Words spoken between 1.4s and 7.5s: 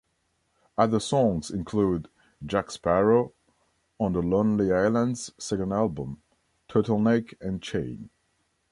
include "Jack Sparrow" on The Lonely Island's second album, "Turtleneck